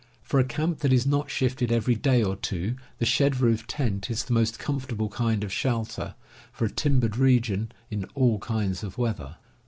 For 0.23 0.39
a 0.39 0.43
camp 0.43 0.79
that 0.79 0.91
is 0.91 1.05
not 1.05 1.29
shifted 1.29 1.71
every 1.71 1.93
day 1.93 2.23
or 2.23 2.35
two, 2.35 2.73
the 2.97 3.05
shed 3.05 3.39
roof 3.39 3.67
tent 3.67 4.09
is 4.09 4.23
the 4.23 4.33
most 4.33 4.57
comfortable 4.57 5.09
kind 5.09 5.43
of 5.43 5.53
shelter, 5.53 6.15
for 6.51 6.65
a 6.65 6.71
timbered 6.71 7.17
region, 7.17 7.71
in 7.91 8.05
all 8.15 8.39
kinds 8.39 8.81
of 8.83 8.97
weather. 8.97 9.35